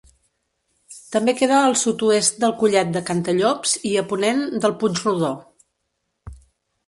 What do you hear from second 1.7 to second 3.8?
sud-oest del Collet de Cantallops